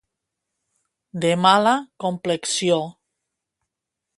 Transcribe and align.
De 1.25 1.31
mala 1.43 1.73
complexió. 2.07 2.81